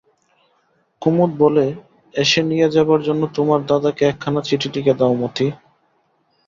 কুমুদ 1.01 1.31
বলে, 1.41 1.65
এসে 2.13 2.41
নিয়ে 2.49 2.67
যাবার 2.75 3.01
জন্য 3.07 3.21
তোমার 3.37 3.59
দাদাকে 3.69 4.03
একখানা 4.05 4.41
চিঠি 4.47 4.67
লিখে 4.73 4.93
দাও 4.99 5.13
মতি। 5.21 5.47